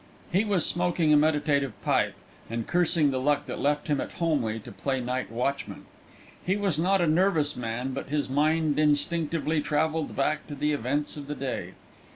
[0.31, 2.15] He was smoking a meditative pipe,
[2.49, 5.85] and cursing the luck that left him at Holmleigh to play night watchman.
[6.43, 11.17] He was not a nervous man, but his mind instinctively travelled back to the events
[11.17, 11.73] of the day.